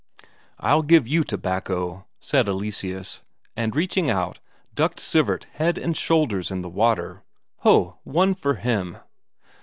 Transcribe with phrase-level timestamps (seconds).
[0.59, 3.21] "I'll give you tobacco," said Eleseus,
[3.55, 4.39] and reaching out,
[4.73, 7.21] ducked Sivert head and shoulders in the water.
[7.57, 8.97] Ho, one for him!